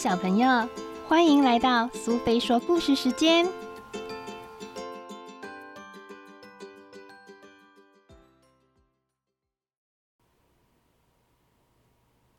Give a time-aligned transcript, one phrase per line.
[0.00, 0.66] 小朋友，
[1.06, 3.46] 欢迎来到苏菲说故事时间。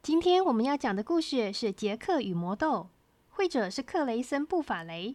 [0.02, 2.80] 今天我们要讲的故事是《杰克与魔豆》，
[3.30, 5.14] 绘者是克雷森·布法雷，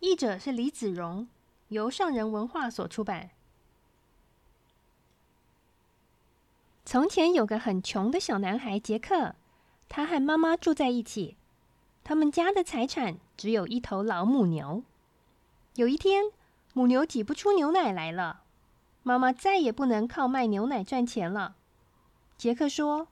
[0.00, 1.26] 译者是李子荣，
[1.68, 3.30] 由上人文化所出版。
[6.84, 9.34] 从前有个很穷的小男孩杰克，
[9.88, 11.38] 他和妈妈住在一起。
[12.08, 14.82] 他们家的财产只有一头老母牛。
[15.74, 16.24] 有一天，
[16.72, 18.44] 母牛挤不出牛奶来了，
[19.02, 21.56] 妈妈再也不能靠卖牛奶赚钱了。
[22.38, 23.08] 杰克说：“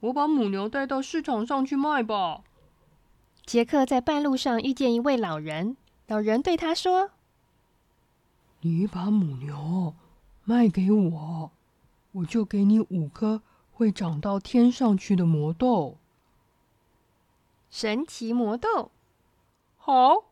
[0.00, 2.44] 我把母牛带到市场上去卖吧。”
[3.46, 7.12] 杰克在半路上遇见一位老人，老人对他说
[8.60, 9.94] ：“你把母牛
[10.44, 11.50] 卖给我。”
[12.12, 13.40] 我就给你五颗
[13.72, 15.96] 会长到天上去的魔豆，
[17.76, 18.92] 神奇魔豆。
[19.76, 20.26] 好，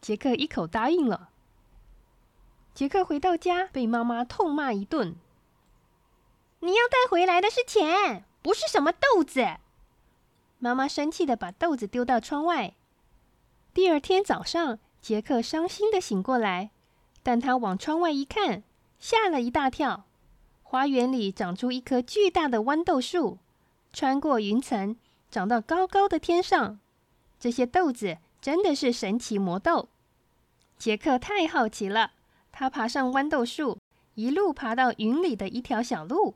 [0.00, 1.30] 杰克一口答应了。
[2.72, 5.16] 杰克回到家，被妈妈痛骂一顿。
[6.60, 9.44] 你要带回来的是钱，不是什么豆子。
[10.60, 12.74] 妈妈生气的把豆子丢到窗外。
[13.74, 16.70] 第二天早上，杰克伤心的醒过来，
[17.24, 18.62] 但他往窗外一看，
[19.00, 20.04] 吓了一大跳。
[20.62, 23.38] 花园里长出一棵巨大的豌豆树，
[23.92, 24.96] 穿过云层，
[25.30, 26.78] 长到高高的天上。
[27.38, 29.88] 这些豆子真的是神奇魔豆。
[30.76, 32.12] 杰克太好奇了，
[32.52, 33.78] 他爬上豌豆树，
[34.14, 36.34] 一路爬到云里的一条小路，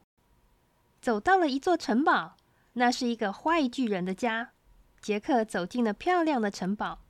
[1.01, 2.37] 走到了一座城堡。
[2.75, 4.53] 那是一个坏巨人的家。
[5.01, 7.01] 杰克走进了漂亮的城堡。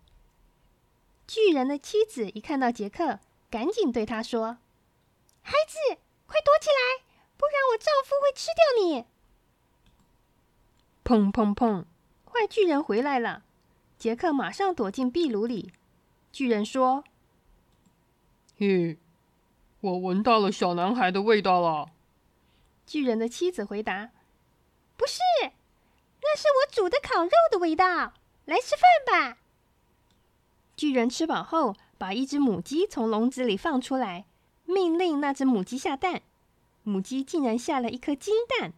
[1.26, 4.58] 巨人的妻子一看到杰克，赶紧对他说
[5.42, 7.04] ：“孩子，快躲起来！”
[7.36, 9.04] 不然我丈夫会吃掉你！
[11.04, 11.84] 砰砰砰！
[12.24, 13.42] 坏巨人回来了，
[13.98, 15.72] 杰克马上躲进壁炉里。
[16.30, 17.04] 巨人说
[18.58, 18.96] ：“嘿，
[19.80, 21.90] 我闻到了小男孩的味道了。”
[22.86, 24.10] 巨人的妻子回答
[24.96, 28.14] ：“不是，那是我煮的烤肉的味道。
[28.44, 29.38] 来吃饭吧。”
[30.74, 34.24] 巨人吃饱后，把一只母鸡从笼子里放出来，
[34.64, 36.22] 命令那只母鸡下蛋。
[36.82, 38.72] 母鸡竟然下了一颗金蛋，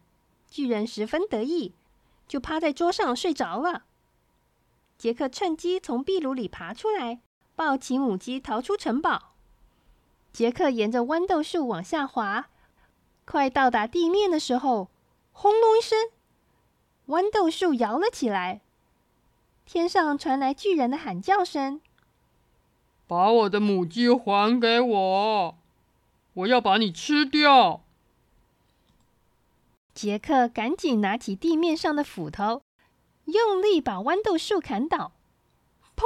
[0.49, 1.73] 巨人十分得意，
[2.27, 3.83] 就趴在桌上睡着了。
[4.97, 7.21] 杰克趁机从壁炉里爬出来，
[7.55, 9.33] 抱起母鸡逃出城堡。
[10.31, 12.49] 杰克沿着豌豆树往下滑，
[13.25, 14.89] 快到达地面的时候，
[15.31, 15.97] 轰隆一声，
[17.07, 18.61] 豌豆树摇了起来，
[19.65, 21.79] 天上传来巨人的喊叫声
[23.07, 25.57] ：“把我的母鸡还给我！
[26.33, 27.83] 我要把你吃掉！”
[29.95, 32.61] 杰克赶紧拿起地面上的斧头，
[33.23, 35.13] 用力把豌豆树砍倒。
[35.95, 36.03] 砰！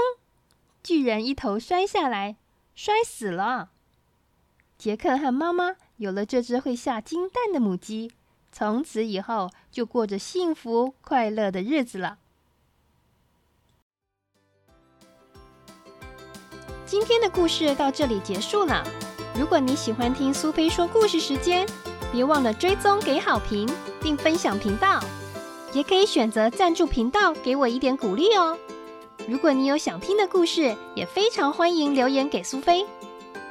[0.83, 2.37] 巨人一头摔下来，
[2.75, 3.71] 摔死了。
[4.77, 8.11] 杰克和妈妈有了这只会下金蛋的母鸡，
[8.51, 12.19] 从此以后就过着幸福快乐的日子了。
[16.85, 18.83] 今天的故事到这里结束了。
[19.35, 21.67] 如果你喜欢听苏菲说故事时间，
[22.11, 23.69] 别忘了追踪、给好评，
[24.01, 24.99] 并分享频道，
[25.73, 28.57] 也可以选择赞助频道，给我一点鼓励哦。
[29.27, 32.85] 如果你有想听的故事，也非常欢迎留言给苏菲。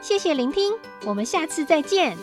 [0.02, 0.74] 谢谢聆听，
[1.04, 2.16] 我们下次再见。